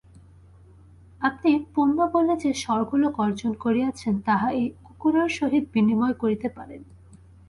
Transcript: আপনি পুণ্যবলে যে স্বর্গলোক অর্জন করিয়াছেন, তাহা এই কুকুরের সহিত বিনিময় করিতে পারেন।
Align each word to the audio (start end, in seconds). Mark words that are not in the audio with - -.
আপনি 1.21 1.51
পুণ্যবলে 1.75 2.33
যে 2.37 2.51
স্বর্গলোক 2.53 3.13
অর্জন 3.19 3.51
করিয়াছেন, 3.53 4.13
তাহা 4.19 4.47
এই 4.51 4.67
কুকুরের 4.83 5.29
সহিত 5.29 5.63
বিনিময় 5.73 6.13
করিতে 6.13 6.47
পারেন। 6.49 6.81